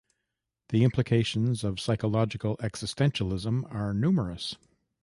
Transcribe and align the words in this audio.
The 0.69 0.83
implications 0.83 1.63
of 1.63 1.79
psychological 1.79 2.57
essentialism 2.57 3.71
are 3.71 3.93
numerous. 3.93 4.55